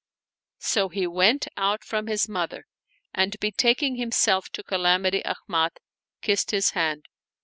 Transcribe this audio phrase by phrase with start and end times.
[0.73, 2.65] "So he went out from his mother
[3.13, 5.73] and betaking himself to Calamity Ahmad,
[6.23, 7.05] kissed his hand.